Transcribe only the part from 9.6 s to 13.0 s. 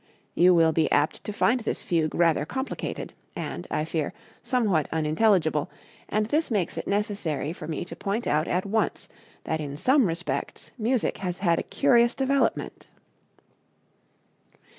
in some respects music has had a curious development.